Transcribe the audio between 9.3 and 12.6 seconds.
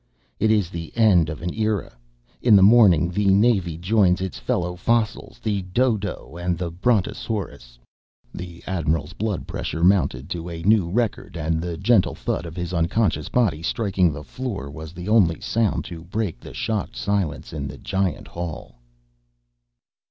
pressure mounted to a new record and the gentle thud of